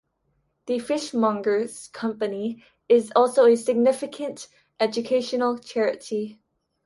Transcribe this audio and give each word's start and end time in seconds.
The 0.65 0.79
Fishmongers' 0.79 1.85
Company 1.93 2.63
is 2.89 3.13
also 3.15 3.45
a 3.45 3.55
significant 3.55 4.47
educational 4.79 5.59
charity. 5.59 6.39